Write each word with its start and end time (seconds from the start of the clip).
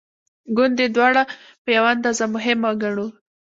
ګوندې 0.55 0.85
دواړه 0.95 1.23
په 1.63 1.69
یوه 1.77 1.89
اندازه 1.95 2.25
مهمه 2.35 2.71
ګڼو. 2.81 3.07